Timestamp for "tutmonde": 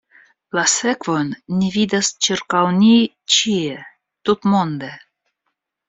4.29-4.95